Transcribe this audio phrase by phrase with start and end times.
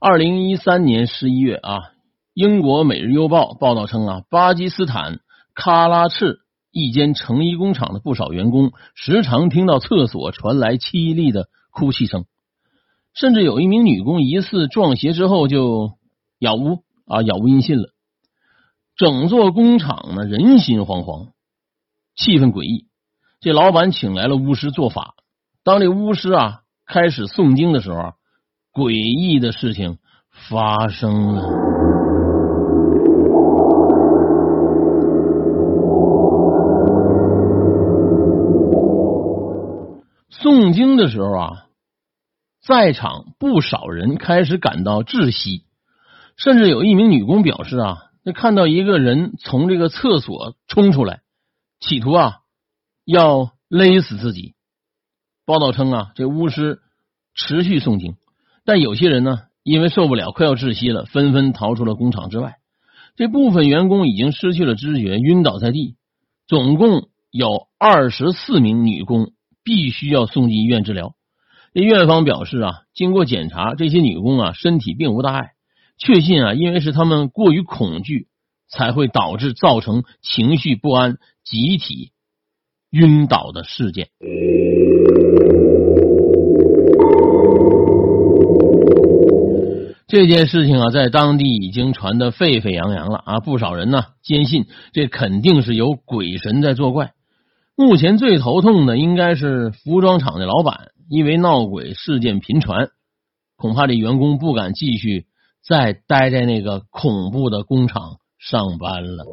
[0.00, 1.90] 二零一三年十一月啊，
[2.32, 5.18] 英国《每日邮报》报道称啊，巴基斯坦
[5.56, 6.38] 喀拉赤
[6.70, 12.26] 一间成衣工厂的不少员工时常听到厕所传来凄厉的哭泣声，
[13.12, 15.94] 甚至有一名女工疑似撞邪之后就
[16.38, 17.88] 杳无啊杳无音信了。
[18.94, 21.30] 整座工厂呢人心惶惶，
[22.14, 22.86] 气氛诡异。
[23.40, 25.16] 这老板请来了巫师做法，
[25.64, 28.12] 当这巫师啊开始诵经的时候，
[28.78, 29.98] 诡异的事情
[30.30, 31.42] 发生了。
[40.30, 41.66] 诵经的时候啊，
[42.64, 45.64] 在场不少人开始感到窒息，
[46.36, 51.22] 甚至有一名女工表示啊，那看到一个人从这个厕所冲出来，
[51.80, 52.36] 企图啊
[53.04, 54.54] 要勒死自己。
[55.44, 56.78] 报道称啊，这巫师
[57.34, 58.14] 持续诵经，
[58.68, 62.56] 但有些人呢，因为受不了，快要窒息了，纷纷逃出了工厂之外。
[63.16, 65.96] 这部分员工已经失去了知觉，晕倒在地。
[66.46, 69.32] 总共有二十四名女工。
[69.64, 71.14] 必须要送进医院治疗。
[71.74, 75.50] 这院方表示啊，经过检查，这些女工啊身体并无大碍，
[75.98, 78.28] 确信啊，因为是她们过于恐惧，
[78.66, 82.12] 才会导致造成情绪不安、集体
[82.88, 84.08] 晕倒的事件。
[90.08, 93.40] 这件事情啊，在当地已经传得沸沸扬扬了啊！
[93.40, 97.12] 不少人呢坚信，这肯定是有鬼神在作怪。
[97.76, 102.88] 目前最头痛的应该是服装厂的老板，因为闹鬼事件频传，
[103.58, 105.26] 恐怕这员工不敢继续
[105.62, 109.26] 再待在那个恐怖的工厂上班了。